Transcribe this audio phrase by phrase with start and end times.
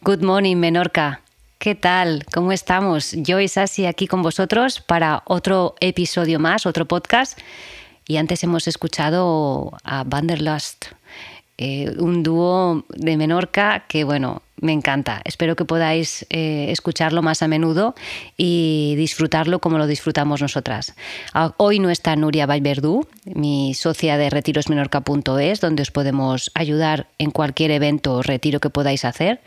[0.00, 1.22] Good morning, Menorca.
[1.58, 2.24] ¿Qué tal?
[2.32, 3.12] ¿Cómo estamos?
[3.16, 7.36] Yo y Sasi aquí con vosotros para otro episodio más, otro podcast.
[8.06, 10.86] Y antes hemos escuchado a Vanderlust,
[11.58, 15.20] eh, un dúo de Menorca que, bueno, me encanta.
[15.24, 17.96] Espero que podáis eh, escucharlo más a menudo
[18.36, 20.94] y disfrutarlo como lo disfrutamos nosotras.
[21.34, 27.32] Ah, Hoy no está Nuria Vallverdú, mi socia de retirosmenorca.es, donde os podemos ayudar en
[27.32, 29.40] cualquier evento o retiro que podáis hacer.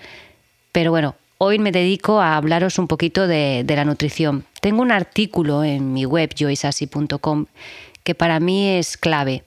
[0.72, 4.46] Pero bueno, hoy me dedico a hablaros un poquito de, la nutrición.
[4.62, 7.48] Tengo un artículo en mi web, joisasi.com,
[8.04, 9.44] que para mí es clave.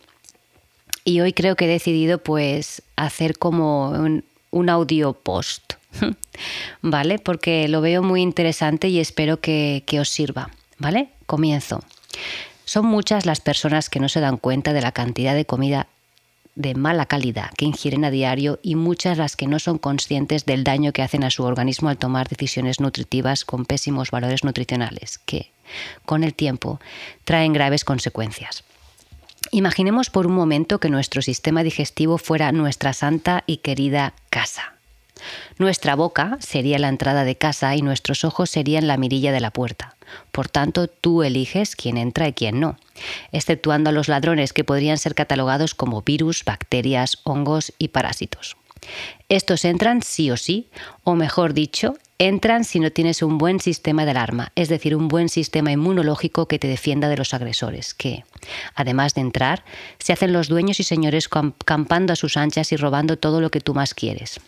[1.04, 5.74] Y hoy creo que he decidido pues hacer como un, audio post,
[6.82, 7.18] ¿vale?
[7.18, 11.08] Porque lo veo muy interesante y espero que os sirva, ¿vale?
[11.26, 11.80] Comienzo.
[12.64, 15.86] Son muchas las personas que no se dan cuenta de la cantidad de comida
[16.54, 20.64] de mala calidad que ingieren a diario y muchas las que no son conscientes del
[20.64, 25.50] daño que hacen a su organismo al tomar decisiones nutritivas con pésimos valores nutricionales, que,
[26.04, 26.80] con el tiempo,
[27.24, 28.64] traen graves consecuencias.
[29.50, 34.73] Imaginemos por un momento que nuestro sistema digestivo fuera nuestra santa y querida casa.
[35.58, 39.52] Nuestra boca sería la entrada de casa y nuestros ojos serían la mirilla de la
[39.52, 39.96] puerta.
[40.32, 42.76] Por tanto, tú eliges quién entra y quién no,
[43.32, 48.56] exceptuando a los ladrones que podrían ser catalogados como virus, bacterias, hongos y parásitos.
[49.28, 50.68] Estos entran sí o sí,
[51.04, 55.08] o mejor dicho, entran si no tienes un buen sistema de alarma, es decir, un
[55.08, 58.24] buen sistema inmunológico que te defienda de los agresores, que,
[58.74, 59.64] además de entrar,
[59.98, 61.28] se hacen los dueños y señores
[61.64, 64.40] campando a sus anchas y robando todo lo que tú más quieres.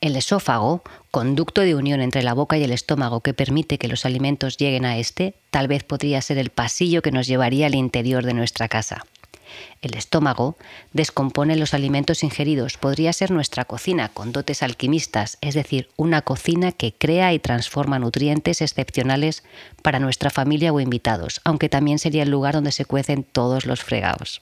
[0.00, 4.04] El esófago, conducto de unión entre la boca y el estómago que permite que los
[4.04, 8.24] alimentos lleguen a este, tal vez podría ser el pasillo que nos llevaría al interior
[8.24, 9.04] de nuestra casa.
[9.82, 10.56] El estómago
[10.92, 16.72] descompone los alimentos ingeridos, podría ser nuestra cocina con dotes alquimistas, es decir, una cocina
[16.72, 19.44] que crea y transforma nutrientes excepcionales
[19.82, 23.82] para nuestra familia o invitados, aunque también sería el lugar donde se cuecen todos los
[23.82, 24.40] fregados.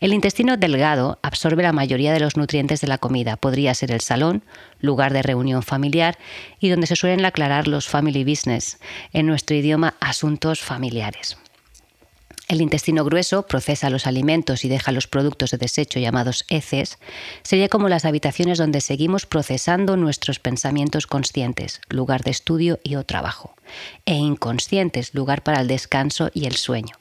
[0.00, 3.36] El intestino delgado absorbe la mayoría de los nutrientes de la comida.
[3.36, 4.44] Podría ser el salón,
[4.80, 6.18] lugar de reunión familiar
[6.60, 8.78] y donde se suelen aclarar los family business,
[9.12, 11.38] en nuestro idioma asuntos familiares.
[12.48, 16.98] El intestino grueso procesa los alimentos y deja los productos de desecho llamados heces.
[17.42, 23.04] Sería como las habitaciones donde seguimos procesando nuestros pensamientos conscientes, lugar de estudio y o
[23.04, 23.56] trabajo,
[24.04, 26.94] e inconscientes, lugar para el descanso y el sueño.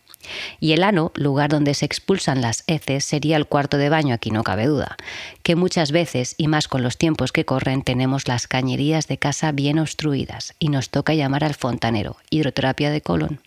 [0.59, 4.31] Y el ano, lugar donde se expulsan las heces, sería el cuarto de baño, aquí
[4.31, 4.97] no cabe duda,
[5.43, 9.51] que muchas veces, y más con los tiempos que corren, tenemos las cañerías de casa
[9.51, 13.39] bien obstruidas y nos toca llamar al fontanero, hidroterapia de colon,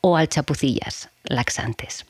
[0.00, 2.04] o al chapucillas, laxantes.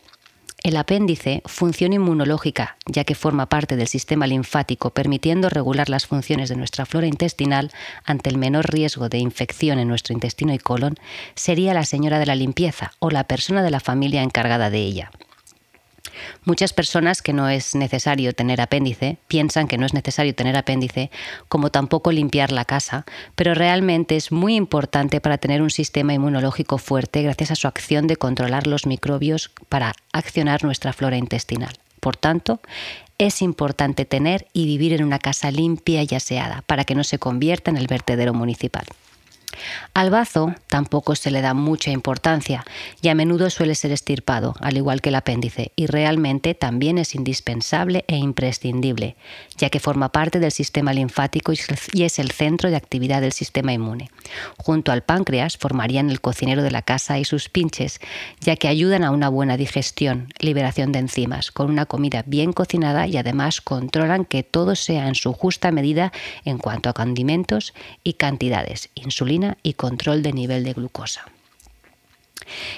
[0.66, 6.48] El apéndice, función inmunológica, ya que forma parte del sistema linfático, permitiendo regular las funciones
[6.48, 7.70] de nuestra flora intestinal
[8.04, 10.96] ante el menor riesgo de infección en nuestro intestino y colon,
[11.36, 15.12] sería la señora de la limpieza o la persona de la familia encargada de ella.
[16.44, 21.10] Muchas personas que no es necesario tener apéndice piensan que no es necesario tener apéndice,
[21.48, 23.04] como tampoco limpiar la casa,
[23.34, 28.06] pero realmente es muy importante para tener un sistema inmunológico fuerte gracias a su acción
[28.06, 31.74] de controlar los microbios para accionar nuestra flora intestinal.
[32.00, 32.60] Por tanto,
[33.18, 37.18] es importante tener y vivir en una casa limpia y aseada para que no se
[37.18, 38.84] convierta en el vertedero municipal.
[39.94, 42.64] Al bazo tampoco se le da mucha importancia
[43.00, 47.14] y a menudo suele ser estirpado, al igual que el apéndice, y realmente también es
[47.14, 49.16] indispensable e imprescindible,
[49.56, 51.52] ya que forma parte del sistema linfático
[51.92, 54.10] y es el centro de actividad del sistema inmune.
[54.58, 58.00] Junto al páncreas formarían el cocinero de la casa y sus pinches,
[58.40, 63.06] ya que ayudan a una buena digestión, liberación de enzimas, con una comida bien cocinada
[63.06, 66.12] y además controlan que todo sea en su justa medida
[66.44, 67.74] en cuanto a condimentos
[68.04, 71.24] y cantidades, insulina y control de nivel de glucosa.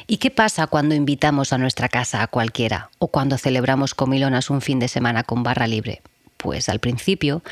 [0.07, 4.61] ¿Y qué pasa cuando invitamos a nuestra casa a cualquiera o cuando celebramos comilonas un
[4.61, 6.03] fin de semana con barra libre?
[6.37, 7.43] Pues al principio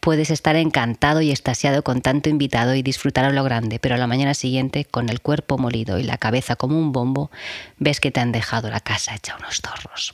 [0.00, 3.98] puedes estar encantado y estasiado con tanto invitado y disfrutar a lo grande, pero a
[3.98, 7.30] la mañana siguiente, con el cuerpo molido y la cabeza como un bombo,
[7.78, 10.12] ves que te han dejado la casa hecha unos zorros.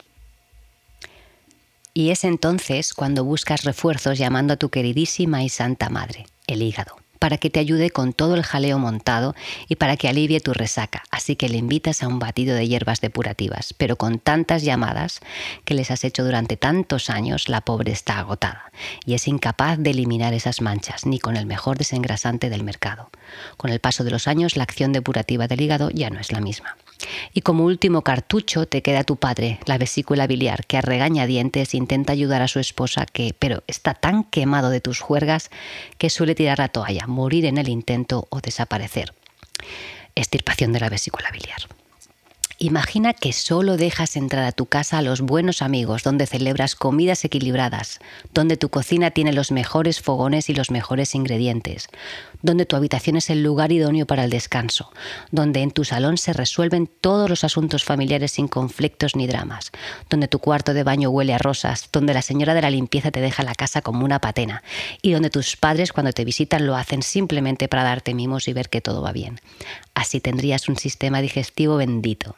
[1.93, 6.97] Y es entonces cuando buscas refuerzos llamando a tu queridísima y santa madre, el hígado
[7.21, 9.37] para que te ayude con todo el jaleo montado
[9.69, 11.05] y para que alivie tu resaca.
[11.11, 15.21] Así que le invitas a un batido de hierbas depurativas, pero con tantas llamadas
[15.65, 18.73] que les has hecho durante tantos años, la pobre está agotada
[19.05, 23.11] y es incapaz de eliminar esas manchas, ni con el mejor desengrasante del mercado.
[23.57, 26.41] Con el paso de los años, la acción depurativa del hígado ya no es la
[26.41, 26.77] misma.
[27.33, 32.13] Y como último cartucho te queda tu padre, la vesícula biliar, que a regañadientes intenta
[32.13, 35.51] ayudar a su esposa, que, pero está tan quemado de tus juergas
[35.99, 39.15] que suele tirar la toalla, morir en el intento o desaparecer.
[40.15, 41.61] Estirpación de la vesícula biliar.
[42.63, 47.25] Imagina que solo dejas entrar a tu casa a los buenos amigos, donde celebras comidas
[47.25, 48.01] equilibradas,
[48.35, 51.89] donde tu cocina tiene los mejores fogones y los mejores ingredientes,
[52.43, 54.93] donde tu habitación es el lugar idóneo para el descanso,
[55.31, 59.73] donde en tu salón se resuelven todos los asuntos familiares sin conflictos ni dramas,
[60.11, 63.23] donde tu cuarto de baño huele a rosas, donde la señora de la limpieza te
[63.23, 64.63] deja la casa como una patena
[65.01, 68.69] y donde tus padres cuando te visitan lo hacen simplemente para darte mimos y ver
[68.69, 69.41] que todo va bien.
[70.01, 72.35] Así tendrías un sistema digestivo bendito.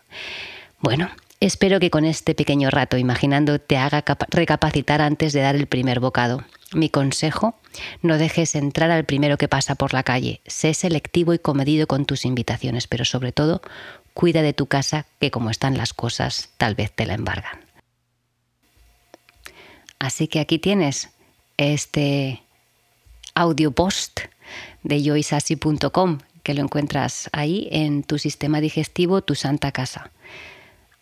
[0.81, 5.69] Bueno, espero que con este pequeño rato imaginando te haga recapacitar antes de dar el
[5.69, 6.45] primer bocado.
[6.73, 7.55] Mi consejo,
[8.03, 10.41] no dejes entrar al primero que pasa por la calle.
[10.45, 13.63] Sé selectivo y comedido con tus invitaciones, pero sobre todo,
[14.13, 17.61] cuida de tu casa, que como están las cosas, tal vez te la embargan.
[20.01, 21.11] Así que aquí tienes
[21.59, 22.43] este
[23.37, 24.19] audio post
[24.83, 30.11] de joysasi.com que lo encuentras ahí en tu sistema digestivo, tu santa casa.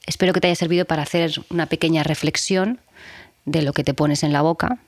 [0.07, 2.81] Espero que te haya servido para hacer una pequeña reflexión
[3.45, 4.79] de lo que te pones en la boca.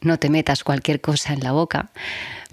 [0.00, 1.90] No te metas cualquier cosa en la boca.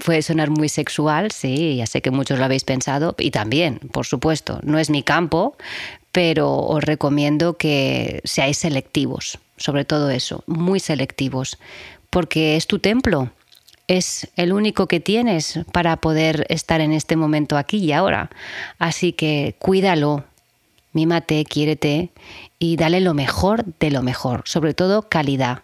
[0.03, 4.05] Puede sonar muy sexual, sí, ya sé que muchos lo habéis pensado, y también, por
[4.05, 5.55] supuesto, no es mi campo,
[6.11, 11.57] pero os recomiendo que seáis selectivos, sobre todo eso, muy selectivos,
[12.09, 13.31] porque es tu templo,
[13.87, 18.29] es el único que tienes para poder estar en este momento aquí y ahora.
[18.79, 20.23] Así que cuídalo,
[20.93, 22.09] mímate, quiérete
[22.59, 25.63] y dale lo mejor de lo mejor, sobre todo calidad.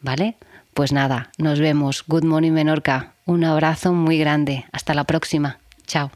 [0.00, 0.36] ¿Vale?
[0.74, 2.04] Pues nada, nos vemos.
[2.06, 3.14] Good morning Menorca.
[3.26, 4.64] Un abrazo muy grande.
[4.70, 5.58] Hasta la próxima.
[5.86, 6.10] Chao.